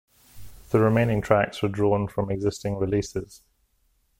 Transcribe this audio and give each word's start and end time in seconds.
The 0.71 0.79
remaining 0.79 1.21
tracks 1.21 1.61
were 1.61 1.69
drawn 1.69 2.07
from 2.07 2.31
existing 2.31 2.77
releases. 2.77 3.43